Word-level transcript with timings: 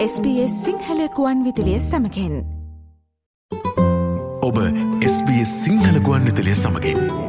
SBS 0.00 0.52
සිංහලකුවන් 0.64 1.42
විදිලිය 1.44 1.80
සමකෙන් 1.80 2.36
ඔබ 4.48 4.60
SBS 5.04 5.50
සිංහලකුවන් 5.64 6.24
විතලිය 6.24 6.56
සමගින් 6.56 7.19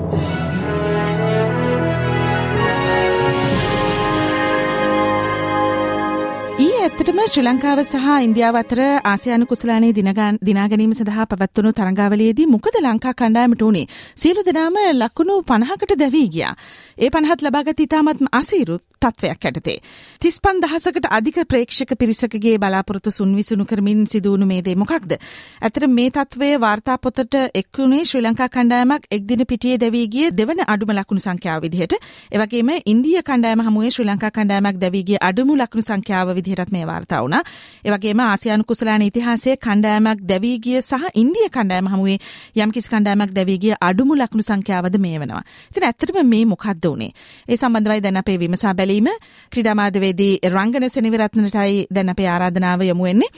ඇත්තටම 7.02 7.22
ශ්‍රී 7.24 7.44
ලංකාව 7.44 7.80
සහ 7.82 8.10
ඉන්දියාව 8.20 8.56
අතර 8.56 8.80
ආසියානු 9.04 9.46
කුසලානේ 9.52 9.90
දිනාගැනීම 9.96 10.92
සඳහා 10.94 11.26
පවත්වනු 11.26 11.72
තරංගාවලයේදී 11.74 12.48
මොකද 12.48 12.78
ලංකා 12.80 13.14
කණ්ඩායමට 13.16 13.64
වුණේ 13.64 13.90
සියලු 14.18 14.44
දෙනාම 14.44 14.78
ලකුණු 14.94 15.40
පණහකට 15.44 15.98
දැවී 15.98 16.28
ගියා. 16.30 16.54
ඒ 16.98 17.10
පණහත් 17.10 17.42
ලබාගත 17.42 17.80
ඉතාමත්ම 17.80 18.32
අසීරුත් 18.34 18.84
තත්වයක් 19.02 19.46
ඇටතේ. 19.46 19.78
තිස්පන් 20.22 20.60
දහසකට 20.62 21.08
අධික 21.10 21.38
ප්‍රේක්ෂක 21.46 21.94
පිරිසකගේ 21.96 22.54
බලාපොරොත්තු 22.58 23.12
සුන්විසුණු 23.12 23.66
කරමින් 23.66 24.04
සිදුවුණු 24.06 24.46
මේ 24.46 24.62
දේ 24.62 24.76
මොකක්ද. 24.76 25.16
ඇතර 25.62 25.88
මේ 25.90 26.12
තත්වය 26.12 26.50
වාර්තා 26.60 26.98
පොතට 27.00 27.38
එක්වුණේ 27.56 28.04
ශ්‍රී 28.04 28.24
ලංකා 28.24 28.50
කණ්ඩායමක් 28.50 29.10
එක්දින 29.12 29.44
පිටියේ 29.48 29.80
දැවීගිය 29.80 30.28
දෙවන 30.34 30.62
අඩුම 30.68 30.94
ලකුණු 30.94 31.22
සංඛ්‍යාව 31.22 31.64
විදිහට 31.64 31.98
එවගේම 32.32 32.72
ඉන්දිය 32.86 33.18
කණ්ඩායම 33.24 33.64
හමුවේ 33.64 33.92
ශ්‍රී 33.92 34.08
ලංකා 34.08 34.32
කණ්ඩායමක් 34.32 34.80
දැවීගිය 34.80 35.22
අඩුමු 35.24 35.58
ලකුණු 35.58 35.88
සංඛ්‍යාව 35.88 36.36
විදිහටත් 36.36 36.72
මේ 36.72 36.86
වාර්තා 36.92 37.22
වුණා. 37.22 37.44
එවගේම 37.84 38.22
ආසියානු 38.22 38.64
කුසලාන 38.66 39.02
ඉතිහාසයේ 39.02 39.58
කණ්ඩායමක් 39.58 40.24
දැවීගිය 40.26 40.80
සහ 40.82 41.10
ඉන්දිය 41.16 41.50
කණ්ඩායම 41.50 41.88
හමුවේ 41.88 42.18
යම්කිසි 42.58 42.90
කණ්ඩායමක් 42.90 43.36
දැවීගිය 43.36 43.76
අඩුමු 43.82 44.16
ලකුණු 44.16 44.44
සංඛ්‍යාවද 44.44 44.98
මේ 45.00 45.20
වෙනවා. 45.20 45.44
ඉතින් 45.70 45.84
ඇත්තටම 45.84 46.24
මේ 46.28 46.46
මොකක්ද 46.48 46.86
උනේ? 46.86 47.12
ඒ 47.48 47.58
සම්බන්ධවයි 47.58 48.02
දැන් 48.02 48.18
අපේ 48.18 48.40
විමසා 48.40 48.74
බැලීම 48.74 48.92
බැලීම 48.94 49.08
ක්‍රීඩාමාධවේදී 49.52 50.40
රංගන 50.46 50.90
සෙනවිරත්නටයි 50.90 51.86
දැන් 51.90 52.10
අපේ 52.10 52.28
ආරාධනාව 52.28 52.84
යොමු 52.84 53.04
වෙන්නේ 53.04 53.32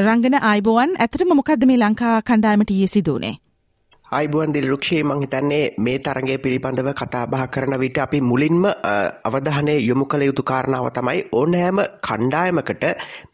රංගන 0.00 0.38
ආයිබෝවන් 0.42 0.98
ඇත්තටම 0.98 1.34
මොකද්ද 1.34 1.66
මේ 1.66 1.78
ලංකා 1.78 2.16
කණ්ඩායමට 2.22 2.70
ඊයේ 2.70 2.86
සිදුවුනේ 2.88 3.34
අයිබුවන් 4.14 4.52
දිල්රුක්ෂයේ 4.54 5.02
මං 5.02 5.22
හිතන්නේ 5.22 5.74
මේ 5.78 5.98
තරගේ 5.98 6.36
පිළිබඳව 6.38 6.88
කතාබහ 6.94 7.40
කරන 7.48 7.74
විට 7.82 7.98
අපි 7.98 8.18
මුලින්ම 8.22 8.66
අවධානය 9.28 9.74
යොමු 9.80 10.04
කළ 10.06 10.24
යුතු 10.28 10.42
කාරණාව 10.42 10.86
තමයි 10.90 11.22
ඕනෑම 11.32 11.78
කණ්ඩායමකට 12.06 12.84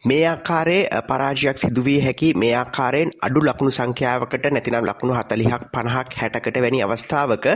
මේ 0.03 0.23
ආකාරයේ 0.27 1.03
පරාජයක් 1.09 1.61
සිදුවිය 1.63 1.99
හැකි 2.01 2.29
මේ 2.35 2.53
ආකාරයෙන් 2.55 3.11
අඩු 3.21 3.43
ලකුණු 3.43 3.73
සංඛ්‍යාවකට 3.73 4.47
නැතිනම් 4.49 4.87
ලකුණු 4.91 5.19
හතලිහක් 5.19 5.67
පණහක් 5.75 6.17
හැටකට 6.21 6.61
වැනි 6.65 6.81
අවස්ථාවක 6.87 7.47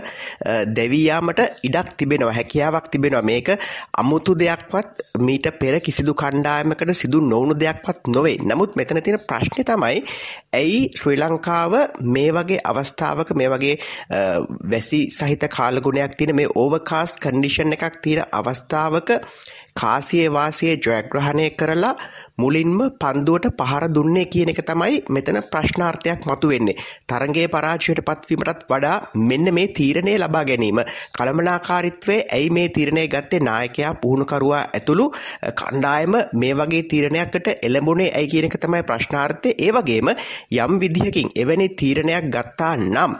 දැවීයාමට 0.76 1.40
ඉඩක් 1.62 1.96
තිබෙනවා 1.96 2.34
හැකියාවක් 2.34 2.92
තිබෙනවා. 2.92 3.22
මේක 3.22 3.48
අමුතු 3.94 4.36
දෙයක්වත් 4.36 5.02
මීට 5.20 5.48
පෙර 5.60 5.80
කිසිදු 5.80 6.14
කණ්ඩායමකට 6.14 6.94
සිදු 6.94 7.22
නොවුණු 7.22 7.56
දෙයක්වත් 7.56 8.04
නොවේ. 8.08 8.36
නමුත් 8.42 8.76
මෙතන 8.76 9.02
තියෙන 9.02 9.24
ප්‍රශ්නය 9.24 9.64
තමයි 9.64 10.04
ඇයි 10.54 10.84
ශ්‍රී 10.94 11.18
ලංකාව 11.18 11.72
මේ 12.12 12.30
වගේ 12.32 12.62
අවස්ථාව 12.64 13.13
අවස්ථාවක 13.14 13.34
මේ 13.34 13.48
වගේ 13.48 13.76
වැසි 14.66 15.00
සහිත 15.10 15.46
කාලගුණයක් 15.48 16.16
තියෙන 16.16 16.34
මේ 16.34 16.48
ඕවර්කාස්ට් 16.54 17.20
කන්ඩිෂන් 17.20 17.72
එකක් 17.72 18.00
තියෙන 18.00 18.26
අවස්ථාවක 18.32 19.10
කාසියේ 19.76 20.32
වාසියේ 20.32 20.76
ජයග්‍රහණය 20.78 21.46
කරලා 21.52 21.94
මුලින්ම 22.38 22.78
පන්දුවට 23.00 23.46
පහර 23.60 23.84
දුන්නේ 23.96 24.24
කියන 24.26 24.50
එක 24.52 24.60
තමයි 24.62 24.96
මෙතන 25.08 25.38
ප්‍රශ්නාර්ථයක් 25.52 26.26
මතුවෙන්නේ. 26.26 26.76
තරඟයේ 27.08 27.48
පරාජයට 27.48 28.00
පත්වීමටත් 28.08 28.64
වඩා 28.70 28.96
මෙන්න 29.30 29.54
මේ 29.54 29.66
තීරණය 29.70 30.14
ලබා 30.16 30.44
ගැනීම. 30.44 30.80
කළමනාකාරීත්වයේ 31.16 32.26
ඇයි 32.30 32.50
මේ 32.50 32.68
තීරණය 32.68 33.06
ගත්තේ 33.08 33.40
නායකයා 33.40 33.94
පුහුණුකරුවා 33.96 34.62
ඇතුළු 34.70 35.06
කණ්ඩායම 35.60 36.14
මේ 36.34 36.54
වගේ 36.54 36.84
තීරණයකට 36.84 37.50
එළඹුණේ 37.62 38.12
ඇයි 38.12 38.30
කියන 38.32 38.48
එක 38.50 38.58
තමයි 38.58 38.82
ප්‍රශ්නාර්ථය. 38.84 39.56
ඒ 39.58 39.72
වගේම 39.72 40.14
යම් 40.58 40.80
විදිහකින් 40.80 41.34
එවැනි 41.36 41.68
තීරණයක් 41.74 42.30
ගත්තා 42.30 42.76
නම් 42.78 43.18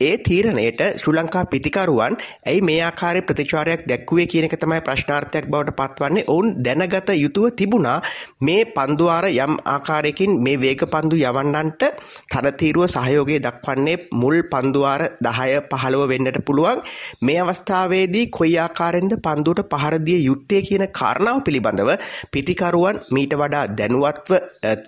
ඒ 0.00 0.16
තීරණයට 0.18 0.80
ශ්‍රී 0.96 1.14
ලංකා 1.14 1.42
පිතිකරුවන් 1.44 2.14
ඇයි 2.44 2.60
මේ 2.62 2.76
ආකාරයේ 2.82 3.24
ප්‍රතිචාරයක් 3.28 3.80
දැක්වුවේ 3.88 4.24
කියන 4.26 4.44
එක 4.46 4.54
තමයි 4.54 4.78
ප්‍රශ්නාර්ථයක් 4.80 5.48
බවට 5.52 5.74
පත්වන්නේ. 5.78 6.24
ඔවුන් 6.26 6.54
දැනගත 6.58 7.10
යුතුව 7.14 7.50
තිබුණා 7.52 7.96
මේ 8.40 8.62
පන්දුවාර 8.68 9.26
යම් 9.28 9.54
ආකාරයකින් 9.66 10.32
මේ 10.44 10.56
වේග 10.56 10.84
පන්දු 10.86 11.16
යවන්නන්ට 11.22 11.84
තරතීරුව 12.32 12.86
සහයෝගය 12.86 13.36
දක්වන්නේ 13.38 13.98
මුල් 14.14 14.36
පන්දුවාර 14.44 15.02
10 15.20 15.60
15 15.68 16.08
වෙන්නට 16.08 16.40
පුළුවන්. 16.46 16.80
මේ 17.20 17.36
අවස්ථාවේදී 17.42 18.24
කොයි 18.30 18.56
ආකාරයෙන්ද 18.58 19.18
පන්දුවට 19.20 19.68
පහර 19.74 19.98
දිය 20.00 20.24
යුත්තේ 20.24 20.62
කියන 20.62 20.86
කාරණාව 20.92 21.42
පිළිබඳව 21.42 21.92
පිතිකරුවන් 22.30 23.02
මීට 23.10 23.36
වඩා 23.36 23.66
දැනුවත්ව 23.74 24.32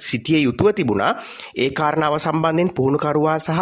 සිටිය 0.00 0.40
යුතුව 0.40 0.72
තිබුණා. 0.72 1.12
ඒ 1.56 1.70
කාරණාව 1.72 2.18
සම්බන්ධයෙන් 2.18 2.74
පුහුණුකරුවා 2.74 3.38
සහ 3.40 3.60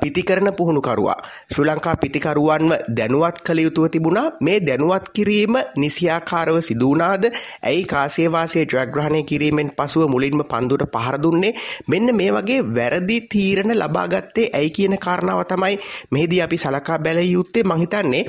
පිතිකරන 0.00 0.54
පුහුණු 0.54 0.82
පුහුණුකරුවා. 0.84 1.16
ශ්‍රී 1.48 1.66
ලංකා 1.66 1.96
පිතිකරුවන්ව 1.96 2.72
දැනුවත් 2.90 3.38
කළ 3.40 3.58
යුතුව 3.58 3.88
තිබුණා. 3.88 4.32
මේ 4.40 4.58
දැනුවත් 4.60 5.08
කිරීම 5.10 5.56
නිසියාකාරව 5.76 6.60
සිදුවනාද 6.60 7.24
ඇයි 7.62 7.84
කාසේවාසය 7.84 8.64
ජයග්‍රහණය 8.64 9.22
කිරීමෙන් 9.24 9.70
පසුව 9.72 10.08
මුලින්ම 10.08 10.44
පන්දුට 10.44 10.84
පහර 10.94 11.16
දුන්නේ? 11.18 11.54
මෙන්න 11.88 12.08
මේ 12.12 12.30
වගේ 12.30 12.60
වැරදි 12.70 13.18
තීරණ 13.26 13.74
ලබාගත්තේ 13.74 14.48
ඇයි 14.52 14.70
කියන 14.70 14.96
කාරණාව 14.98 15.44
තමයි 15.44 15.78
මෙහිදී 16.10 16.42
අපි 16.42 16.58
සලකා 16.58 16.98
බැල 16.98 17.20
යුත්තේ. 17.26 17.64
මහිතන්නේ 17.64 18.24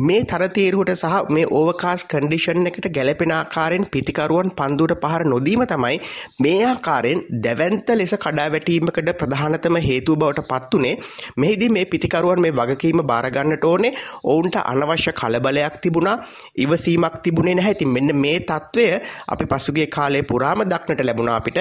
මේ 0.00 0.20
තරතේරුවට 0.24 0.94
සහ 0.94 1.16
මේ 1.30 1.46
ඕවකාස් 1.52 2.04
කන්ඩිෂන් 2.06 2.66
එකට 2.66 2.90
ගැලපෙන 2.90 3.32
ආකාරයෙන් 3.32 3.86
පිතිකරුවන් 3.88 4.50
පන්දුට 4.52 4.96
පහර 5.02 5.24
නොදීම 5.26 5.64
තමයි 5.66 5.96
මේ 6.40 6.58
ආකාරයෙන් 6.64 7.24
දැවන්ත 7.44 7.88
ලෙස 7.92 8.14
කඩා 8.16 8.48
වැටීමකට 8.50 9.10
ප්‍රධානතම 9.20 9.76
හේතුව 9.80 10.18
බවට 10.20 10.48
පත්වනේ 10.50 10.94
මෙහිදී 11.36 11.70
මේ 11.70 11.86
පිතිකරුවන් 12.00 12.40
මේ 12.40 12.52
වගකීම 12.52 13.04
බාරගන්නට 13.04 13.64
ඕනේ. 13.64 13.94
ඔවුන්ට 14.24 14.56
අනවශ්‍ය 14.64 15.12
කලබලයක් 15.14 15.80
තිබුණා. 15.80 16.16
ඉවසීමක් 16.56 17.22
තිබුණේ 17.22 17.54
නැහැ. 17.54 17.72
ඉතින් 17.72 17.88
මෙන්න 17.90 18.16
මේ 18.16 18.40
తත්වය 18.42 18.86
අපි 19.28 19.46
පසුගිය 19.46 19.88
කාලේ 19.88 20.22
පුරාම 20.24 20.64
දක්නට 20.64 21.04
ලැබුණා 21.04 21.36
අපිට. 21.36 21.58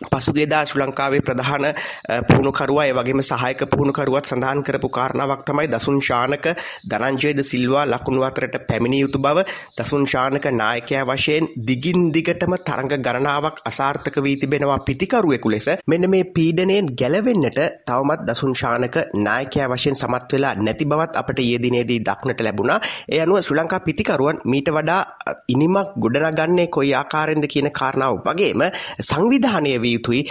පසුගේදා 0.00 0.64
ශ්‍රී 0.64 0.82
ලංකාවේ 0.82 1.20
ප්‍රධාන 1.20 1.64
පුහුණුකරුවා 2.28 2.84
ඒ 2.84 2.92
වගේම 2.92 3.20
සහායක 3.22 3.62
පුහුණුකරුවත් 3.70 4.26
සඳහන් 4.26 4.60
කරපු 4.62 4.88
කාරණාවක් 4.88 5.40
තමයි 5.44 5.66
දසුන් 5.68 5.98
ශානක 6.00 6.46
ධනංජයද 6.90 7.40
සිල්වා 7.42 7.84
ලකුණු 7.84 8.22
අතරට 8.22 8.54
පැමිණිය 8.68 9.00
යුතු 9.00 9.18
බව. 9.18 9.42
දසුන් 9.78 10.04
ශානක 10.06 10.46
නායකයා 10.52 11.04
වශයෙන් 11.04 11.48
දිගින් 11.68 12.12
දිගටම 12.12 12.54
තරඟ 12.60 12.94
ගණනාවක් 12.98 13.58
අසාර්ථක 13.64 14.18
වී 14.18 14.36
තිබෙනවා 14.36 14.78
පිතිකරුවෙකු 14.80 15.50
ලෙස. 15.50 15.68
මෙන්න 15.86 16.10
මේ 16.10 16.30
පීඩනයෙන් 16.30 16.92
ගැලවෙන්නට 16.94 17.58
තවමත් 17.84 18.20
දසුන් 18.28 18.54
ශානක 18.54 18.96
නායකයා 19.18 19.68
වශයෙන් 19.68 19.96
සමත් 19.96 20.32
වෙලා 20.32 20.54
නැති 20.58 20.86
බවත් 20.86 21.16
අපට 21.16 21.38
ඊයේ 21.38 21.60
දිනේදී 21.60 21.98
දක්නට 22.00 22.40
ලැබුණා. 22.40 22.78
ඒ 23.08 23.20
අනුව 23.20 23.40
ශ්‍රී 23.40 23.58
ලංකා 23.58 23.80
පිතිකරුවන් 23.80 24.40
මීට 24.46 24.70
වඩා 24.70 25.02
ඉනිමක් 25.48 25.98
ගොඩනගන්නේ 25.98 26.68
කොයි 26.68 26.94
ආකාරයෙන්ද 26.94 27.46
කියන 27.48 27.70
කාරණාව 27.72 28.22
වගේම 28.24 28.66
සංවිධානය 29.02 29.76
විය 29.88 29.94
යුතුයි. 29.94 30.22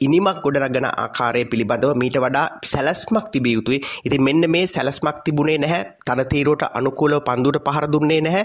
ඉනිමක් 0.00 0.40
ගොඩනගන 0.44 0.88
ආකාරය 0.88 1.44
පිළිබඳව 1.46 1.94
මීට 1.96 2.18
වඩා 2.18 2.46
සැලස්මක් 2.64 3.26
තිබිය 3.32 3.54
යුතුයි. 3.54 3.80
ඉතින් 4.04 4.22
මෙන්න 4.22 4.50
මේ 4.50 4.66
සැලස්මක් 4.68 5.22
තිබුණේ 5.24 5.58
නැහැ. 5.58 5.82
තනතීරුවට 6.06 6.64
අනුකූලව 6.72 7.20
පන්දුවට 7.22 7.64
පහර 7.66 7.86
දුන්නේ 7.88 8.20
නැහැ. 8.20 8.44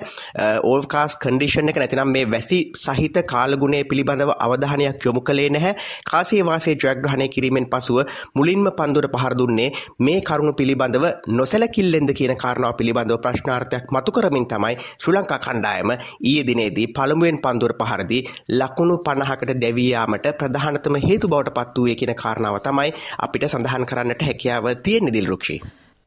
ඕල්කාස් 0.66 1.18
කන්ඩිෂන් 1.18 1.72
එක 1.72 1.78
නැතිනම් 1.78 2.10
මේ 2.10 2.26
වැසි 2.28 2.60
සහිත 2.76 3.18
කාලගුණය 3.26 3.84
පිළිබඳව 3.86 4.32
අවධානයක් 4.38 5.06
යොමු 5.06 5.22
කළේ 5.22 5.50
නැහැ. 5.50 5.76
කාසිය 6.06 6.42
වාසයේ 6.44 6.78
ජයග්‍රහණය 6.78 7.28
කිරීමෙන් 7.30 7.68
පසුව 7.68 8.00
මුලින්ම 8.36 8.68
පන්දුවට 8.72 9.16
පහර 9.16 9.36
දුන්නේ 9.36 9.70
මේ 10.00 10.20
කරුණු 10.22 10.54
පිළිබඳව 10.54 11.06
නොසැලකිල්ලෙන්ද 11.30 12.14
කියන 12.14 12.36
කාරණාව 12.38 12.76
පිළිබඳව 12.76 13.20
ප්‍රශ්නාර්ථයක් 13.20 13.92
මතු 13.92 14.12
කරමින් 14.12 14.48
තමයි 14.48 14.76
ශ්‍රී 14.82 15.16
ලංකා 15.16 15.40
කණ්ඩායම 15.40 15.92
ඊයේ 15.96 16.46
දිනේදී 16.46 16.88
පළමුවෙන් 16.90 17.42
පන්දුවට 17.42 17.84
පහරදී 17.84 18.22
ලකුණු 18.52 18.96
50කට 19.06 19.58
දැවී 19.58 19.90
යාමට 19.90 20.28
ප්‍රධානතම 20.46 21.00
හේතු 21.08 21.32
බවට 21.32 21.56
පත් 21.58 21.78
වූයේ 21.78 22.00
කියන 22.02 22.16
කාරණාව 22.18 22.62
තමයි 22.68 22.94
අපිට 23.20 23.50
සඳහන් 23.50 23.90
කරන්නට 23.90 24.30
හැකියාව 24.30 24.72
තියෙන්නේ 24.84 25.14
දිල්රුක්ෂී 25.14 25.60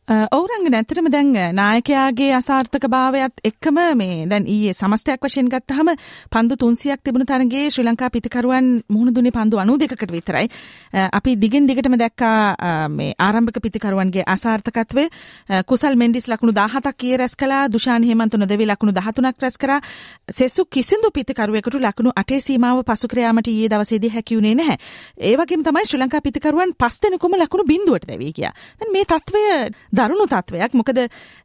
ඔවුරංග 0.09 0.67
නැතරම 0.67 1.07
දැන් 1.07 1.33
නායකයාගේ 1.53 2.29
අසාර්ථක 2.33 2.85
භාවයත් 2.89 3.41
එක්කම 3.45 3.79
මේ 3.95 4.25
දැන් 4.25 4.47
ඊයේ 4.47 4.73
සමස්තයක් 4.73 5.21
වශයෙන් 5.21 5.51
ගත්තහම 5.53 5.91
පන්දු 6.33 6.57
තුන්සියක් 6.57 7.03
තිබුණු 7.05 7.27
තරගේ 7.27 7.69
ශ්‍රී 7.69 7.85
ලංකා 7.85 8.09
පිතිකරුවන් 8.09 8.71
මුහුණ 8.89 9.13
දුන්නේ 9.13 9.31
පන්දු 9.31 9.59
අනු 9.59 9.77
දෙකට 9.77 10.09
විතරයි. 10.09 10.49
අපි 11.13 11.37
දිගින් 11.37 11.67
දිගටම 11.69 11.95
දැක්කා 11.95 12.89
මේ 12.91 13.13
ආරම්භක 13.19 13.61
පිතිකරුවන්ගේ 13.61 14.25
අසාර්ථකත්වය 14.27 15.05
කුසල් 15.67 15.95
මෙන්ඩිස් 15.95 16.29
ලකුණු 16.29 16.55
17ක් 16.55 16.95
කිය 16.95 17.17
රැස් 17.17 17.37
කළා 17.37 17.69
දුෂාන් 17.69 18.03
හේමන්ත 18.03 18.33
නොදෙවි 18.35 18.65
ලකුණු 18.65 18.93
13ක් 18.95 19.37
රැස් 19.39 19.59
කරා 19.59 19.81
සෙසු 20.33 20.65
කිසිදු 20.67 21.13
පිතිකරුවෙකුට 21.13 21.79
ලකුණු 21.81 22.17
8 22.17 22.41
සීමාව 22.41 22.83
පසු 22.85 23.09
කර 23.09 23.21
යාමට 23.21 23.49
ඊයේ 23.49 23.69
දවසේදී 23.69 24.15
හැකි 24.17 24.37
වුණේ 24.37 24.55
නැහැ. 24.55 24.79
ඒ 25.21 25.37
වගේම 25.37 25.63
තමයි 25.63 25.85
ශ්‍රී 25.85 26.03
ලංකා 26.03 26.23
පිතිකරුවන් 26.23 26.73
පස් 26.75 26.99
දෙනෙකුම 26.99 27.37
ලකුණු 27.37 27.69
බිඳුවට 27.69 28.09
දැවී 28.09 28.33
ගියා. 28.33 28.57
දැන් 28.81 28.93
මේ 28.93 29.05
తත්වය 29.07 29.45
දරුණු 29.99 30.27
තත්වයක් 30.27 30.73
මොකද 30.75 30.99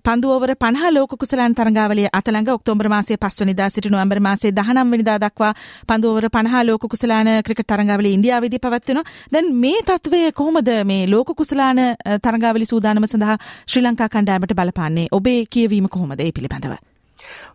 පන්දුවවර 0.04 0.54
පණහ 0.56 0.86
ලෝක 0.92 1.16
කුසලාන් 1.16 1.56
තරඟාවලිය 1.56 2.08
අතළඟ 2.12 2.50
ඔක්තෝබර් 2.50 2.90
මාසයේ 2.90 3.18
පස්වනිදා 3.18 3.70
සිට 3.70 3.88
නොවැම්බර් 3.88 4.20
මාසයේ 4.20 4.54
19 4.54 4.94
වෙනිදා 4.94 5.18
දක්වා 5.20 5.54
පන්දුවවර 5.88 6.30
පණහ 6.30 6.56
ලෝක 6.64 6.88
කුසලාන 6.88 7.32
ක්‍රිකට් 7.44 7.68
තරඟාවලිය 7.68 8.14
ඉන්දියාවේදී 8.14 8.60
පැවැත්වෙනවා. 8.60 9.10
දැන් 9.34 9.54
මේ 9.58 9.84
තත්වය 9.84 10.32
කොහොමද 10.34 10.72
මේ 10.86 11.04
ලෝක 11.08 11.36
කුසලාන 11.36 11.84
තරඟාවලි 12.22 12.66
සූදානම 12.66 13.08
සඳහා 13.08 13.38
ශ්‍රී 13.68 13.84
ලංකා 13.84 14.10
කණ්ඩායමට 14.10 14.56
බලපාන්නේ? 14.56 15.12
ඔබේ 15.12 15.40
කියවීම 15.48 15.88
කොහොමද 15.90 16.20
ඒ 16.20 16.32
පිළිබඳව? 16.32 16.93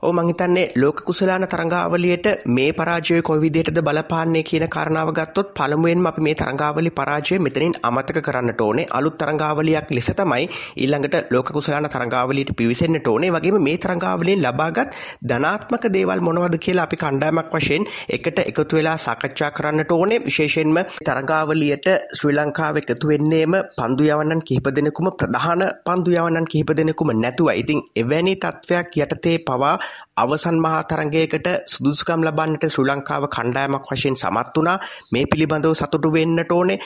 ඕ 0.00 0.12
මංහිතන්නේ 0.12 0.72
ලෝක 0.76 0.99
කුසලාන 1.02 1.44
තරංගාවලියට 1.44 2.26
මේ 2.49 2.72
පරාජය 2.72 3.22
කොයි 3.22 3.40
විදිහටද 3.40 3.81
බලපාන්නේ 3.82 4.43
කියන 4.43 4.66
කාරණාව 4.69 5.10
ගත්තොත් 5.12 5.49
පළමුවෙන්ම 5.52 6.06
අපි 6.06 6.20
මේ 6.20 6.34
තරංගාවලි 6.34 6.90
පරාජය 6.93 7.38
මෙතනින් 7.38 7.75
අමතක 7.82 8.19
කරන්නට 8.22 8.60
ඕනේ. 8.60 8.87
අලුත් 8.90 9.16
තරංගාවලියක් 9.19 9.90
ලෙස 9.90 10.10
තමයි 10.10 10.44
ඊළඟට 10.76 11.32
ලෝක 11.32 11.49
කුසලාන 11.49 11.87
තරංගාවලියට 11.87 12.52
පිවිසෙන්නට 12.56 13.08
ඕනේ. 13.08 13.31
වගේම 13.31 13.58
මේ 13.60 13.78
තරංගාවලියෙන් 13.78 14.43
ලබාගත් 14.43 14.94
ධනාත්මක 15.22 15.84
දේවල් 15.88 16.20
මොනවද 16.20 16.58
කියලා 16.58 16.84
අපි 16.84 16.96
කණ්ඩායමක් 16.96 17.50
වශයෙන් 17.52 17.88
එකට 18.08 18.38
එකතු 18.40 18.76
වෙලා 18.76 18.96
සාකච්ඡා 18.99 19.50
කරන්නට 19.50 19.90
ඕනේ. 19.90 20.20
විශේෂයෙන්ම 20.20 20.78
තරංගාවලියට 21.05 21.88
ශ්‍රී 22.14 22.37
ලංකාව 22.38 22.81
එකතු 22.82 23.08
වෙන්නේම 23.08 23.58
පන්දු 23.76 24.02
යවන්නන් 24.06 24.43
කිහිප 24.43 24.70
දෙනෙකුම 24.76 25.10
ප්‍රධාන 25.19 25.66
පන්දු 25.84 26.10
යවන්නන් 26.12 26.46
කිහිප 26.46 26.70
දෙනෙකුම 26.72 27.12
නැතුව. 27.16 27.50
ඉතින් 27.55 27.82
එවැනි 27.96 28.37
තත්ත්වයක් 28.38 28.96
යටතේ 28.99 29.37
පවා 29.49 29.75
අවසන් 30.17 30.56
මහා 30.59 30.83
තරගයකට 30.85 31.49
සුදුසුකම් 31.67 32.23
ලබන්නට 32.23 32.65
ශ්‍රී 32.69 32.89
ලංකාව 32.89 33.25
කණ්ඩායමක් 33.29 33.87
වශයෙන් 33.91 34.17
සමත් 34.17 34.55
වුණා 34.56 34.77
මේ 35.12 35.25
පිළිබඳව 35.27 35.75
සතුටු 35.75 36.11
වෙන්නට 36.11 36.53
ඕනේ 36.53 36.79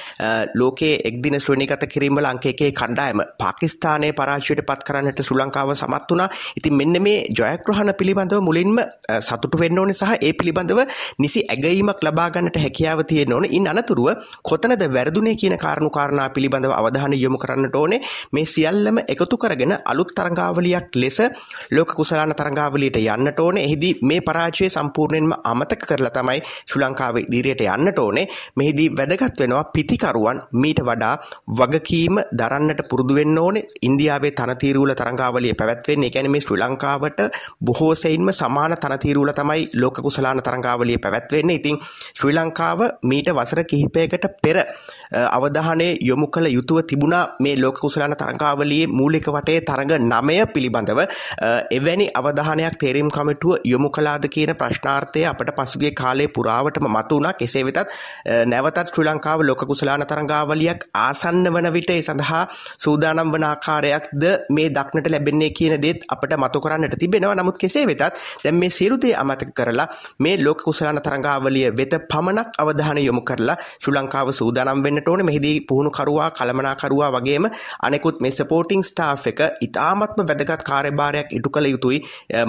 ලෝකයේ 0.54 0.94
එක්දින 1.04 1.36
ශ්‍රේණිගත 1.38 1.84
කිරීම 1.86 2.16
වල 2.16 2.28
අංක 2.32 2.46
එකේ 2.46 2.70
කණ්ඩායම 2.72 3.22
පාකිස්තානයේ 3.38 4.12
පරාජයට 4.14 4.62
පත් 4.62 4.88
කරන්නට 4.88 5.22
ශ්‍රී 5.22 5.40
ලංකාව 5.40 5.74
සමත් 5.74 6.10
වුණා. 6.10 6.28
ඉතින් 6.56 6.74
මෙන්න 6.74 6.96
මේ 7.00 7.18
ජයග්‍රහණ 7.32 7.92
පිළිබඳව 7.94 8.42
මුලින්ම 8.42 8.78
සතුටු 9.20 9.62
වෙන්න 9.62 9.78
ඕනේ 9.78 9.94
සහ 9.94 10.12
ඒ 10.18 10.32
පිළිබඳව 10.34 10.80
නිසි 11.18 11.40
ඇගයීමක් 11.46 12.02
ලබා 12.02 12.28
ගන්නට 12.30 12.58
හැකියාව 12.58 13.04
තියෙන්න 13.04 13.32
ඕනේ. 13.32 13.52
ඉන් 13.52 13.68
අනතුරුව 13.68 14.08
කොතනද 14.42 14.84
වැරදුනේ 14.90 15.36
කියන 15.36 15.56
කාරණු 15.58 15.90
කාරණා 15.90 16.28
පිළිබඳව 16.30 16.72
අවධානය 16.72 17.16
යොමු 17.16 17.38
කරන්නට 17.38 17.76
ඕනේ. 17.76 18.00
මේ 18.32 18.46
සියල්ලම 18.46 18.98
එකතු 19.06 19.36
කරගෙන 19.38 19.74
අලුත් 19.84 20.12
තරඟාවලියක් 20.12 20.96
ලෙස 20.96 21.18
ලෝක 21.70 21.90
කුසලාන 21.94 22.34
තරඟාවලියට 22.52 22.96
යන්නට 22.96 23.40
ඕනේ. 23.40 23.64
එහිදී 23.64 23.92
මේ 24.02 24.20
පරාජය 24.20 24.68
සම්පූර්ණයෙන්ම 24.68 25.32
අමතක 25.44 25.82
කරලා 25.82 26.10
තමයි 26.10 26.40
ශ්‍රී 26.44 26.82
ලංකාව 26.82 27.16
ඉදිරියට 27.18 27.62
යන්නට 27.66 27.98
ඕනේ. 27.98 28.26
මෙහිදී 28.56 28.88
වැදගත් 28.90 29.40
වෙනවා 29.40 29.64
පිතිකරුවන් 29.66 30.40
මීට 30.54 30.80
වඩා 30.80 31.14
වගකීම 31.58 32.20
දරන්නට 32.32 32.82
පුරුදු 32.90 33.14
වෙන්න 33.14 33.38
ඕනේ. 33.38 33.66
ඉන්දියාවේ 33.82 34.32
තනතිරුවල 34.32 34.94
තරඟාවලිය 34.94 35.54
පැවැත්වෙන්නේ. 35.54 36.08
ඒ 36.08 36.10
කියන්නේ 36.10 36.32
මේ 36.32 36.40
ශ්‍රී 36.40 36.60
ලංකාවට 36.60 37.20
බොහෝ 37.60 37.94
සෙයින්ම 37.94 38.32
සමාන 38.32 38.76
තනතිරුවල 38.76 39.32
තමයි 39.32 39.68
ලෝක 39.74 40.02
කුසලාන 40.02 40.42
තරඟාවලිය 40.42 40.98
පැවැත්වෙන්නේ. 40.98 41.56
ඉතින් 41.56 41.78
ශ්‍රී 42.14 42.34
ලංකාව 42.34 42.80
මීට 43.02 43.32
වසර 43.32 43.64
කිහිපයකට 43.64 44.26
පෙර 44.42 44.56
අවධානය 45.12 45.88
යොමු 46.00 46.26
කළ 46.28 46.46
යුතුව 46.48 46.82
තිබුණා 46.84 47.22
මේ 47.40 47.56
ලෝක 47.56 47.76
කුසලාන 47.76 48.14
තරඟාවලියේ 48.14 48.86
මූලික 48.88 49.26
වටේ 49.28 49.60
තරඟ 49.62 49.92
නමය 50.02 50.36
පිළිබඳව. 50.48 51.00
එවැනි 51.70 52.06
අවධානයක් 52.12 52.76
තේරීම් 52.78 53.10
කමිටුව 53.10 53.60
යොමු 53.64 53.90
කලාද 53.90 54.24
කියන 54.28 54.52
ප්‍රශ්නාර්ථය 54.54 55.24
අපට 55.26 55.52
පසුගේ 55.58 55.92
කාලේ 55.92 56.28
පුරාවටම 56.28 56.88
මතු 56.88 57.14
වුණා 57.14 57.34
කෙසේ 57.34 57.64
වෙතත් 57.64 57.92
නැවතත් 58.46 58.80
ශ්‍රී 58.86 59.06
ලංකාව 59.06 59.42
ලෝක 59.42 59.64
කුසලාන 59.64 60.04
තරඟාවලියක් 60.04 60.88
ආසන්න 60.96 61.44
වන 61.48 61.70
විට 61.72 61.90
ඒ 61.90 62.02
සඳහා 62.02 62.42
සූදානම් 62.78 63.32
වන 63.34 63.44
ආකාරයක්ද 63.44 64.24
මේ 64.50 64.68
දක්නට 64.70 65.12
ලැබෙන්නේ 65.14 65.50
කියන 65.52 65.76
දේත් 65.78 66.08
අපට 66.08 66.36
මතු 66.36 66.60
කරන්නට 66.60 66.96
තිබෙනවා. 66.98 67.34
නමුත් 67.34 67.58
කෙසේ 67.58 67.86
වෙතත් 67.86 68.04
දැන් 68.44 68.56
මේ 68.56 68.70
සියලු 68.70 68.96
දේ 68.98 69.14
අමතක 69.16 69.52
කරලා 69.54 69.88
මේ 70.20 70.36
ලෝක 70.38 70.62
කුසලාන 70.62 71.02
තරඟාවලිය 71.02 71.68
වෙත 71.72 71.94
පමණක් 72.08 72.58
අවධානය 72.58 73.02
යොමු 73.02 73.22
කරලා 73.22 73.60
ශ්‍රී 73.62 73.96
ලංකාව 73.96 74.32
සූදානම් 74.32 74.82
වෙන්නට 74.82 75.01
ඕනේ. 75.08 75.24
මෙහිදී 75.24 75.56
පුහුණු 75.62 75.90
කරුවා 75.90 76.30
කළමනාකරුවා 76.32 77.10
වගේම 77.12 77.48
අනෙකුත් 77.82 78.20
මේ 78.20 78.32
සපෝටිං 78.32 78.82
ස්ටාෆ් 78.82 79.26
එක 79.26 79.40
ඉතාමත්ම 79.60 80.22
වැදගත් 80.22 80.62
කාර්යභාරයක් 80.62 81.32
ඉටු 81.32 81.50
කළ 81.50 81.66
යුතුයි. 81.66 81.98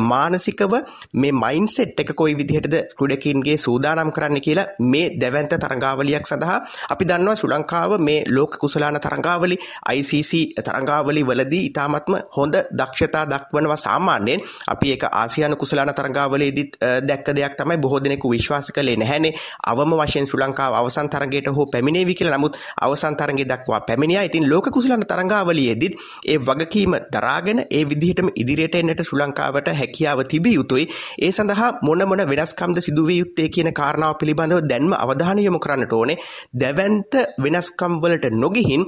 මානසිකව 0.04 0.74
මේ 1.14 1.34
මයින්සෙට් 1.34 2.00
එක 2.00 2.14
කොයි 2.16 2.36
විදිහටද 2.36 2.76
ක්‍රඩකින්ගේ 2.98 3.58
සූදානම් 3.58 4.12
කරන්න 4.12 4.42
කියලා 4.42 4.68
මේ 4.82 5.06
දැවන්ත 5.16 5.54
තරංගාවලියක් 5.58 6.26
සඳහා 6.26 6.60
අපි 6.90 7.06
දන්නවා. 7.06 7.36
ශ්‍රී 7.36 7.54
ලංකාව 7.54 7.98
මේ 8.00 8.20
ලෝක 8.30 8.58
කුසලාන 8.58 9.00
තරංගාවලි 9.00 9.58
ICC 9.92 10.32
තරංගාවලි 10.60 11.24
වලදී 11.24 11.64
ඉතාමත්ම 11.70 12.16
හොඳ 12.38 12.56
දක්ෂතා 12.74 13.26
දක්වනවා 13.26 13.78
සාමාන්‍යයෙන්. 13.78 14.42
අපි 14.68 14.92
ඒක 14.92 15.04
ආසියානු 15.12 15.56
කුසලාන 15.56 15.94
තරංගාවලේදීත් 15.94 16.78
දැක්ක 17.02 17.28
දෙයක් 17.32 17.58
තමයි. 17.58 17.78
බොහෝ 17.78 18.00
දෙනෙකු 18.00 18.30
විශ්වාස 18.30 18.72
කළේ 18.72 18.96
නැහැනේ. 18.96 19.34
අවම 19.66 19.92
වශයෙන් 19.96 20.28
ශ්‍රී 20.28 20.44
ලංකාව 20.44 20.74
අවසන් 20.74 21.10
තරගයට 21.10 21.48
හෝ 21.50 21.66
පැමිණේවි 21.68 22.16
කියලා. 22.16 22.43
නමුත් 22.44 22.58
අවසන් 22.78 23.16
තරගයේ 23.16 23.48
දක්වා 23.48 23.82
පැමිණියා. 23.82 24.24
ඉතින් 24.24 24.50
ලෝක 24.50 24.68
කුසලාන 24.68 25.04
තරංගාවලියේදීත් 25.04 25.94
ඒ 26.26 26.38
වගකීම 26.40 26.96
දරාගෙන 27.14 27.60
ඒ 27.70 27.84
විදිහටම 27.86 28.30
ඉදිරියට 28.36 28.76
එන්නට 28.76 29.04
ශ්‍රී 29.04 29.22
ලංකාවට 29.22 29.70
හැකියාව 29.74 30.24
තිබිය 30.26 30.56
යුතුයි. 30.56 30.86
ඒ 31.20 31.32
සඳහා 31.32 31.70
මොන 31.82 32.04
මොන 32.04 32.24
වෙනස්කම්ද 32.30 32.78
සිදුවිය 32.80 33.20
යුත්තේ 33.20 33.48
කියන 33.50 33.72
කාරණාව 33.74 34.16
පිළිබඳව 34.16 34.62
දැන්ම 34.64 34.94
අවධානය 34.96 35.42
යොමු 35.42 35.60
කරන්නට 35.60 35.94
ඕනේ. 35.94 36.18
දැවැන්ත 36.54 37.14
වෙනස්කම් 37.38 37.94
වලට 38.04 38.34
නොගිහින් 38.36 38.86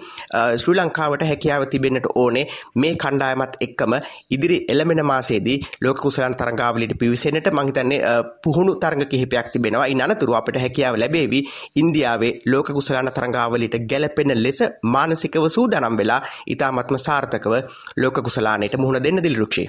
ශ්‍රී 0.58 0.78
ලංකාවට 0.78 1.24
හැකියාව 1.24 1.68
තිබෙන්නට 1.68 2.10
ඕනේ 2.16 2.46
මේ 2.76 2.94
කණ්ඩායමත් 2.96 3.56
එක්කම 3.62 3.98
ඉදිරි 4.32 4.60
එළමෙන 4.70 5.04
මාසයේදී 5.04 5.58
ලෝක 5.82 6.00
කුසලාන 6.00 6.36
තරඟාවලියට 6.36 6.98
පිවිසෙන්නට 7.00 7.52
මම 7.52 7.66
හිතන්නේ 7.66 8.02
පුහුණු 8.44 8.76
තරඟ 8.76 9.06
කිහිපයක් 9.06 9.52
තිබෙනවා. 9.54 9.86
ඉන් 9.86 10.02
අනතුරු 10.02 10.34
අපිට 10.36 10.58
හැකියාව 10.58 10.96
ලැබේවි 10.96 11.40
ඉන්දියාවේ 11.76 12.34
ලෝක 12.46 12.68
කුසලාන 12.68 13.12
තරඟාවලියට 13.46 13.88
ගැලපෙන 13.90 14.32
ලෙස 14.36 14.60
මානසිකව 14.86 15.48
සූදානම් 15.50 15.98
වෙලා 15.98 16.22
ඉතාමත්ම 16.48 16.98
සාර්ථකව 16.98 17.54
ලෝක 17.98 18.18
කුසලානයට 18.20 18.78
මුහුණ 18.78 19.04
දෙන්න 19.04 19.24
දිලිරුක්ෂේ. 19.24 19.68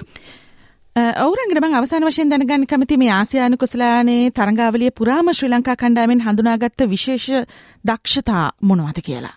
ඔවුරංගන 1.17 1.61
බං 1.61 1.75
අවසාන 1.75 2.03
වශයෙන් 2.03 2.29
දැනගන්න 2.29 2.67
කැමති 2.67 2.97
මේ 2.97 3.11
ආසියානු 3.11 3.57
කුසලානේ 3.57 4.31
තරඟාවලිය 4.31 4.91
පුරාම 4.91 5.29
ශ්‍රී 5.31 5.51
ලංකා 5.51 5.75
කණ්ඩායමෙන් 5.75 6.21
හඳුනාගත්ත 6.21 6.87
විශේෂ 6.87 7.27
දක්ෂතා 7.85 8.45
මොනවද 8.61 9.01
කියලා. 9.01 9.35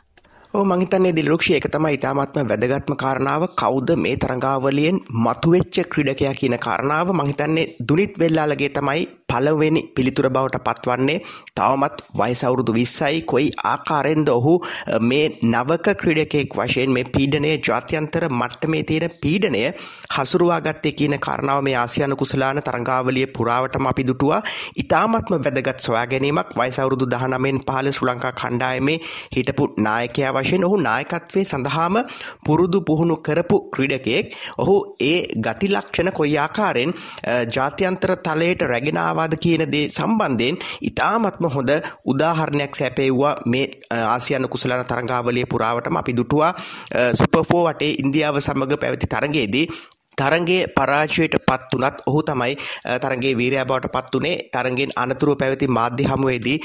ඕ 0.54 0.64
මංහිතන්නේ 0.64 1.12
දිලරුක්ෂය 1.12 1.52
එක 1.54 1.66
තමයි 1.68 1.94
ඉතාමත්ම 1.94 2.38
වැදගත්ම 2.44 2.94
කාරණාව 2.96 3.42
කෞද 3.54 3.90
මේ 3.96 4.16
තරඟාවලියෙන් 4.16 4.96
මතුවෙච්ච 5.18 5.76
ක්‍රඩකයා 5.86 6.32
කියන 6.34 6.56
කාරණාව 6.58 7.12
මහිතන්නේ 7.14 7.66
දුනිත් 7.82 8.18
වෙල්ලාලගේ 8.18 8.70
තමයි 8.70 9.04
පළවෙනි 9.30 9.82
පිළිතුර 9.90 10.28
බවට 10.30 10.62
පත්වන්නේ 10.66 11.18
තවමත් 11.54 11.96
වයසවුරුදු 12.14 12.72
විස්සයි. 12.72 13.22
කොයි 13.24 13.50
ආකාරෙන්ද 13.64 14.28
ඔහු 14.30 14.54
මේ 15.02 15.26
නවක 15.44 15.94
ක්‍රඩකෙක් 15.96 16.56
වශයෙන් 16.56 16.90
මේ 16.90 17.04
පීඩනය 17.06 17.50
ජාත්‍යන්තර 17.60 18.26
මට්ටමේ 18.30 18.82
තියෙන 18.84 19.14
පීඩනය 19.22 19.62
හසුරුවා 20.10 20.60
ගත්තේ 20.62 20.94
කියන 20.94 21.16
කාරණාව 21.20 21.62
මේ 21.62 21.76
ආසියන 21.76 22.16
කුසලාන 22.16 22.60
තරංගාවලිය 22.60 23.26
පුරාවටම 23.28 23.86
අපි 23.86 24.04
දුටුවා. 24.04 24.42
ඉතාමත්ම 24.76 25.34
වැදගත් 25.38 25.80
සොයා 25.80 26.06
ගැනීමක් 26.06 26.54
වයසවුරුදු 26.56 27.06
දහනමෙන් 27.06 27.60
පහල 27.62 27.90
ශ්‍රලංකා 27.90 28.32
කණ්ඩායමේ 28.34 28.98
හිටපු 29.30 29.68
නායකයා 29.78 30.32
වශයෙන් 30.34 30.64
ඔහු 30.64 30.76
නායකත්වය 30.80 31.44
සඳහාම 31.44 32.00
පුරුදු 32.44 32.80
පුහුණු 32.82 33.16
කරපු 33.20 33.58
ක්‍රඩකෙක් 33.70 34.34
ඔහු 34.58 34.76
ඒ 35.02 35.18
ගතිලක්ෂණ 35.40 36.12
කොයි 36.12 36.36
ආකාරෙන් 36.38 36.94
ජාත්‍යන්තර 37.50 38.16
තලයට 38.20 38.62
රැගෙනාව 38.64 39.19
මොනවාද 39.20 39.36
කියන 39.36 39.64
දේ 39.66 39.88
සම්බන්ධයෙන් 39.90 40.58
ඉතාමත්ම 40.82 41.44
හොඳ 41.46 41.70
උදාහරණයක් 42.04 42.74
සැපෙව්වා 42.74 43.34
මේ 43.46 43.66
ආසියන 43.90 44.48
කුසලන 44.48 44.84
තරංගාවලිය 44.84 45.46
පුරාවටම. 45.46 45.96
අපි 45.96 46.12
දුටුවා 46.12 46.52
සුපෆෝ 47.14 47.62
වටේ 47.66 47.94
ඉන්දියාව 48.02 48.40
සමඟ 48.40 48.76
පැවති 48.76 49.06
තරගයේදී 49.08 49.66
තරගේ 50.18 50.66
පරාජයට 50.68 51.39
පත් 51.50 51.70
වනත් 51.74 52.06
ඔහු 52.06 52.22
තමයි 52.24 52.54
තරගේ 52.98 53.34
වීරයා 53.34 53.64
බවට 53.64 53.92
පත් 53.92 54.14
වනේ 54.16 54.36
තරගෙන් 54.50 54.94
අනතුරුව 54.96 55.38
පැවති 55.38 55.70
මාධ්‍ය 55.70 56.06
හමුවේදී 56.06 56.58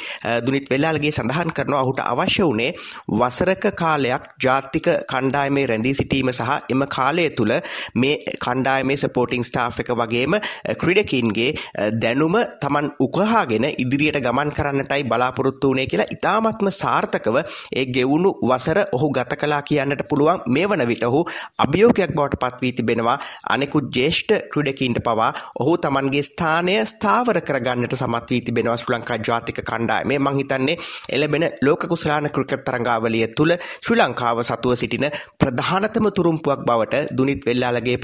දුනිත් 0.46 0.70
වෙල්ලාලගේ 0.70 1.13
සඳහන් 1.13 1.54
කරනවා 1.54 1.84
ඔහුට 1.86 2.04
අවශ්‍ය 2.06 2.46
වනේ 2.46 2.72
වසරක 3.15 3.65
කාලයක් 3.75 4.30
ජාතික 4.39 4.89
කණ්ඩායමේ 5.06 5.65
රැඳී 5.65 5.96
සිටීම 5.96 6.32
සහ 6.32 6.54
එම 6.70 6.86
කාලය 6.89 7.27
තුළ 7.32 7.56
මේ 7.96 8.15
කණ්ඩායමේ 8.39 8.98
සපෝටිං 8.98 9.46
ස්ටාෆ් 9.46 9.80
එක 9.80 9.92
වගේම 9.96 10.38
ක්‍රඩකින්ගේ 10.75 11.50
දැනුම 11.98 12.36
තමන් 12.62 12.88
උකහාගෙන 13.00 13.65
ඉදිරියට 13.75 14.20
ගමන් 14.22 14.51
කරන්නටයි 14.51 15.04
බලාපොරොත්තු 15.06 15.72
වනේ 15.72 15.88
කියලා 15.88 16.10
ඉතාමත්ම 16.15 16.70
සාර්ථකව 16.74 17.38
ඒ 17.74 17.86
ගෙවුණු 17.88 18.32
වසර 18.44 18.80
ඔහු 18.92 19.10
ගත 19.12 19.38
කලා 19.38 19.62
කියන්නට 19.63 20.04
පුළුවන්. 20.06 20.42
මේ 20.48 20.65
වන 20.65 20.84
විට 20.86 21.04
ඔහු 21.04 21.22
අභියෝකයක් 21.60 22.12
බවට 22.12 22.42
පත්වී 22.44 22.74
තිබෙනවා. 22.74 23.18
අනෙකුත් 23.48 23.89
ජේෂ්ඨ 23.92 24.36
ක්‍රීඩකීන්ට 24.75 25.00
පවා 25.00 25.32
ඔහු 25.58 25.74
තමන්ගේ 25.79 26.24
ස්ථානය 26.24 26.75
ස්ථාවර 26.84 27.39
කරගන්නට 27.41 27.96
සමත් 27.96 28.29
වී 28.29 28.41
තිබෙනවා 28.41 28.77
ශ්‍රී 28.77 28.96
ලංකා 28.96 29.17
ජාතික 29.20 29.60
කණ්ඩායමේ 29.62 30.20
මං 30.20 30.36
හිතන්නේ 30.36 30.77
එළබෙන 31.10 31.46
ලෝක 31.62 31.88
කුසලාන 31.88 32.29
ක්‍රිකට් 32.29 32.65
තරඟාවලිය 32.65 33.27
තුල 33.29 33.53
ශ්‍රී 33.77 34.00
ලංකාව 34.00 34.44
සතුව 34.44 34.75
සිටින 34.75 35.08
ප්‍රධානතම 35.36 36.10
තුරුම්පුවක් 36.12 36.62
බවට 36.62 37.03
දුනිත් 37.12 37.46
වෙල්ලාලගේ 37.46 37.98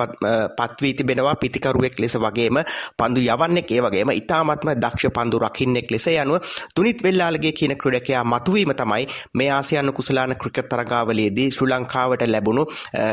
පත්වී 0.57 0.93
තිබෙනවා 0.93 1.35
පිතිකරුවෙක් 1.35 1.99
ලෙස 1.99 2.17
වගේම 2.17 2.61
පන්දු 2.97 3.25
යවන්නෙක් 3.27 3.71
ඒ 3.71 3.81
වගේම 3.81 4.13
ඉතාමත්ම 4.13 4.73
දක්ෂ 4.75 5.11
පන්දු 5.11 5.37
රකින්නෙක් 5.39 5.91
ලෙස 5.91 6.07
යනුව 6.15 6.39
දුනිත් 6.75 7.03
වෙල්ලාලගේ 7.03 7.53
කියන 7.53 7.75
ක්‍රීඩකයා 7.75 8.23
මතුවීම 8.25 8.73
තමයි 8.75 9.05
මේ 9.33 9.49
ආසියානු 9.51 9.93
කුසලාන 9.93 10.35
ක්‍රිකට් 10.35 10.69
තරගාවලියේදී 10.71 11.49
ශ්‍රී 11.51 11.71
ලංකාවට 11.71 12.27
ලැබුණු 12.27 12.63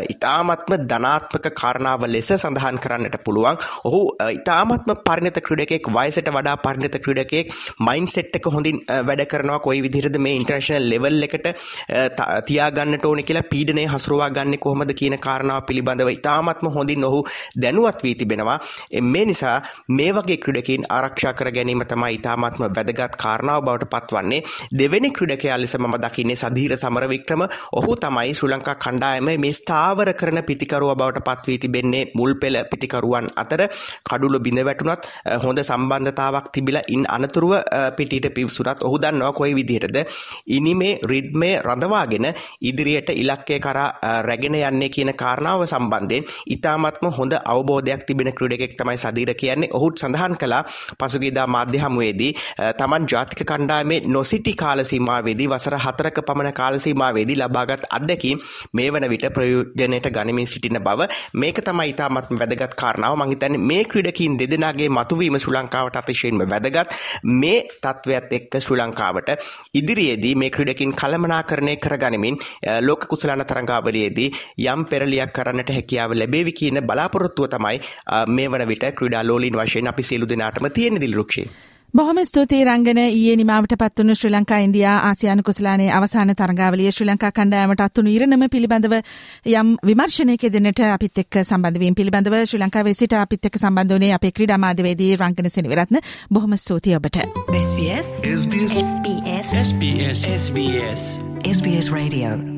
ඉතාමත්ම 0.08 0.72
ධනාත්මක 0.84 1.46
කාරණාව 1.54 2.02
ලෙස 2.08 2.30
සඳහන් 2.38 2.78
කරන්නට 2.78 3.16
පුළුවන්. 3.24 3.47
ඔහු 3.84 4.00
ඉතාමත්ම 4.32 4.94
පරිණත 5.04 5.40
ක්‍රීඩකයෙක් 5.40 5.90
වයසට 5.90 6.30
වඩා 6.30 6.56
පරිණත 6.58 6.98
ක්‍රීඩකයෙක් 6.98 7.54
මයින්ඩ්සෙට් 7.80 8.38
එක 8.38 8.48
හොඳින් 8.48 8.80
වැඩ 9.02 9.24
කරනවා 9.28 9.58
කොයි 9.60 9.82
විදිහටද 9.82 10.18
මේ 10.18 10.36
ඉන්ටර්නැෂනල් 10.38 10.88
ලෙවල් 10.88 11.28
එකට 11.28 11.48
තියාගන්නට 12.46 13.04
ඕනේ 13.04 13.24
කියලා 13.24 13.46
පීඩනය 13.46 13.86
හසුරුවා 13.88 14.30
ගන්නේ 14.30 14.58
කොහොමද 14.58 14.92
කියන 14.94 15.18
කාරණාව 15.20 15.62
පිළිබඳව 15.68 16.10
ඉතාමත්ම 16.10 16.70
හොඳින් 16.70 17.04
ඔහු 17.04 17.20
දැනුවත් 17.58 18.02
වී 18.02 18.14
තිබෙනවා. 18.16 18.58
මේ 19.04 19.24
නිසා 19.24 19.56
මේ 19.90 20.10
වගේ 20.12 20.38
ක්‍රීඩකයින් 20.38 20.88
ආරක්ෂා 20.90 21.32
කර 21.34 21.50
ගැනීම 21.50 21.84
තමයි 21.84 22.14
ඉතාමත්ම 22.14 22.64
වැදගත් 22.70 23.16
කාරණාව 23.16 23.62
බවට 23.62 23.90
පත්වන්නේ. 23.90 24.42
දෙවෙනි 24.72 25.10
ක්‍රීඩකයා 25.12 25.60
ලෙස 25.60 25.76
මම 25.76 25.96
දකින්නේ 25.98 26.36
සධීර 26.36 26.76
සමරවික්‍රම. 26.76 27.42
ඔහු 27.72 27.96
තමයි 27.98 28.34
ශ්‍රී 28.34 28.52
ලංකා 28.52 28.76
කණ්ඩායම 28.76 29.30
මේ 29.36 29.52
ස්ථාවර 29.52 30.12
කරන 30.14 30.42
පිතිකරුවා 30.44 30.96
බවට 30.96 31.24
පත්වී 31.28 31.58
තිබෙන්නේ 31.58 32.04
මුල් 32.14 32.34
පෙළ 32.36 32.58
පිතිකරුවන් 32.70 33.30
අතර 33.42 33.62
කඩුළු 34.04 34.40
බිඳ 34.40 34.64
වැටුණත් 34.64 35.08
හොඳ 35.44 35.58
සම්බන්ධතාවක් 35.60 36.52
තිබිලා 36.52 36.84
ඉන් 36.88 37.04
අනතුරුව 37.08 37.54
පිටිට 37.96 38.28
පිවිසුනත් 38.34 38.82
ඔහු 38.82 38.98
දන්නවා 38.98 39.32
කොයි 39.32 39.54
විදිහටද. 39.54 39.98
ඉනිමේ 40.48 40.98
රිද්මේ 41.04 41.54
රඳවාගෙන 41.60 42.26
ඉදිරියට 42.62 43.10
ඉලක්කය 43.12 43.58
කරා 43.60 43.88
රැගෙන 44.22 44.54
යන්නේ 44.56 44.88
කියන 44.90 45.12
කාරණාව 45.14 45.66
සම්බන්ධයෙන් 45.66 46.24
ඉතාමත්ම 46.48 47.06
හොඳ 47.10 47.32
අවබෝධයක් 47.44 48.06
තිබෙන 48.06 48.32
ක්‍රීඩකෙක් 48.32 48.76
තමයි 48.76 48.98
සදීර 48.98 49.34
කියන්නේ. 49.34 49.70
ඔහුත් 49.72 49.98
සඳහන් 49.98 50.36
කළා 50.36 50.62
පසුගියදා 50.98 51.46
මාධ්‍ය 51.48 51.78
හමුවේදී 51.78 52.32
තමන් 52.78 53.08
ජාතික 53.08 53.42
කණ්ඩායමේ 53.42 54.00
නොසිටි 54.08 54.54
කාල 54.54 54.84
සීමාවේදී 54.84 55.48
වසර 55.48 55.78
හතරක 55.78 56.22
පමණ 56.22 56.52
කාල 56.52 56.78
සීමාවේදී 56.78 57.38
ලබාගත් 57.38 57.88
අත්දැකීම් 57.90 58.42
මේ 58.72 58.88
වන 58.90 59.08
විට 59.08 59.26
ප්‍රයෝජනයට 59.30 60.10
ගනිමින් 60.10 60.46
සිටින 60.46 60.80
බව. 60.80 61.08
මේක 61.34 61.60
තමයි 61.64 61.88
ඉතාමත්ම 61.94 62.38
වැදගත් 62.38 62.74
කාරණාව. 62.74 63.17
මං 63.18 63.32
හිතන්නේ 63.32 63.62
මේ 63.62 63.84
ක්‍රීඩකීන් 63.86 64.38
දෙදෙනාගේ 64.38 64.88
මතුවීම 64.90 65.38
ශ්‍රී 65.38 65.56
ලංකාවට 65.56 65.98
අතිශයින්ම 65.98 66.44
වැදගත්. 66.44 66.96
මේ 67.34 67.58
තත්ත්වයක් 67.78 68.32
එක්ක 68.32 68.58
ශ්‍රී 68.58 68.80
ලංකාවට 68.80 69.30
ඉදිරියේදී 69.74 70.34
මේ 70.36 70.50
ක්‍රීඩකින් 70.50 70.94
කළමනාකරණය 70.94 71.76
කරගනිමින් 71.78 72.40
ලෝක 72.80 73.08
කුසලාන 73.08 73.44
තරඟාවලියේදී 73.44 74.28
යම් 74.66 74.84
පෙරලියක් 74.86 75.32
කරන්නට 75.32 75.70
හැකියාව 75.70 76.14
ලැබේවි 76.14 76.52
කියන 76.54 76.82
බලාපොරොත්තුව 76.82 77.48
තමයි 77.48 77.80
මේ 78.28 78.48
වන 78.48 78.68
විට 78.68 78.86
ක්‍රීඩා 78.92 79.24
ලෝලීන් 79.24 79.58
වශයෙන් 79.58 79.88
අපි 79.88 80.02
සියලු 80.04 80.28
දෙනාටම 80.28 80.70
තියෙන 80.70 81.00
දිලිරුක්ෂේ 81.00 81.48
බොහොම 81.94 82.18
ස්තුතියි 82.24 82.64
රංගන 82.64 82.98
ඊයේ 83.00 83.36
නිමාවට 83.36 83.72
පත්වුණු 83.80 84.14
ශ්‍රී 84.14 84.32
ලංකා 84.32 84.58
ඉන්දයා 84.58 84.96
ආසියානු 85.02 85.42
කුසලානේ 85.42 85.86
අවසාන 85.92 86.32
තරඟාවලිය 86.36 86.90
ශ්‍රී 86.90 87.08
ලංකා 87.08 87.30
කණ්ඩායමට 87.32 87.80
අත්වුණු 87.80 88.12
ඉරණම 88.12 88.44
පිළිබඳව 88.52 88.94
යම් 89.52 89.70
විමර්ශනයක 89.90 90.44
දෙන්නට 90.52 90.82
අපිත් 90.88 91.22
එක්ක 91.24 91.40
සම්බන්ධ 91.42 91.80
වීම 91.84 91.96
පිළිබඳව 92.00 92.36
ශ්‍රී 92.42 92.62
ලංකාවේ 92.64 92.94
සිට 92.94 93.16
අපිත් 93.20 93.48
එක්ක 93.50 93.56
සම්බන්ධ 93.56 93.96
වුණේ 93.96 94.12
අපේ 94.18 94.32
ක්‍රීඩා 94.32 94.60
මාධ්‍යවේදී 94.66 95.16
රංගන 95.16 95.50
සෙනවිරත්න 95.50 96.02
බොහොම 96.30 96.54
ස්තුතියි 96.58 97.00
ඔබට 97.00 97.18
SBS 97.62 98.12
SBS 98.34 98.78
SBS 98.84 99.56
SBS 99.64 100.28
SBS 100.36 101.10
SBS 101.54 101.92
Radio 101.92 102.57